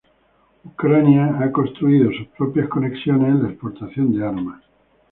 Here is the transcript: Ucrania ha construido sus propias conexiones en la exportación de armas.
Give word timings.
Ucrania 0.65 1.37
ha 1.39 1.51
construido 1.51 2.11
sus 2.11 2.25
propias 2.29 2.67
conexiones 2.69 3.27
en 3.27 3.43
la 3.43 3.49
exportación 3.49 4.11
de 4.11 4.25
armas. 4.25 4.63